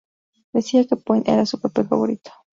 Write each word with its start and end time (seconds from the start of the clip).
Decía 0.51 0.83
que 0.87 0.95
Point 0.95 1.27
era 1.29 1.45
su 1.45 1.59
papel 1.61 1.85
favorito. 1.87 2.31